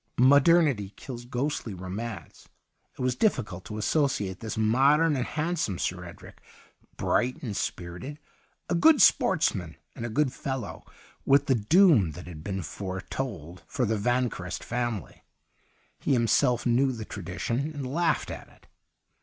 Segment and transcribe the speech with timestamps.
[0.17, 2.49] Modernity kills ghostly romance.
[2.97, 6.41] It was difficult to asso ciate this modern and handsome Sir Edric,
[6.97, 8.17] bright and spirited,
[8.67, 10.83] a good sportsman and a good fellow,
[11.23, 15.23] with the doom that had been fore told for the Vanquerest family.
[15.99, 18.65] He himself knew the tradition and laughed at it.